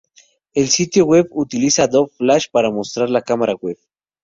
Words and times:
El 0.55 0.69
sitio 0.69 1.05
web 1.05 1.27
utiliza 1.29 1.83
Adobe 1.83 2.11
Flash 2.17 2.47
para 2.51 2.71
mostrar 2.71 3.11
la 3.11 3.21
cámara 3.21 3.53
web. 3.53 3.77